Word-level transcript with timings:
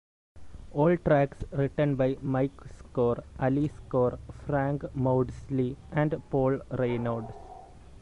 All 0.71 0.97
tracks 0.97 1.37
written 1.51 1.95
by 1.95 2.17
Mike 2.23 2.59
Score, 2.79 3.23
Ali 3.39 3.67
Score, 3.67 4.17
Frank 4.47 4.81
Maudsley 4.95 5.77
and 5.91 6.19
Paul 6.31 6.59
Reynolds. 6.71 7.31